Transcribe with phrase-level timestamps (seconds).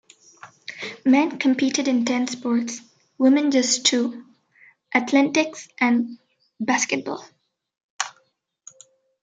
[1.05, 2.81] Men competed in ten sports,
[3.19, 4.25] women just two;
[4.95, 6.17] athletics and
[6.59, 7.23] basketball.